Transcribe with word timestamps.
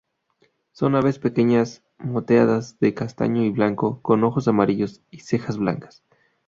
Son 0.71 0.95
aves 0.95 1.19
pequeñas, 1.19 1.83
moteadas 1.99 2.79
de 2.79 2.95
castaño 2.95 3.43
y 3.43 3.51
blanco, 3.51 4.01
con 4.01 4.23
ojos 4.23 4.47
amarillos 4.47 5.03
y 5.11 5.19
cejas 5.19 5.59
blancas. 5.59 6.01